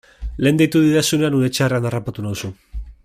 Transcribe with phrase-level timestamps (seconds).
[0.45, 2.51] Lehen deitu didazunean une txarrean harrapatu nauzu.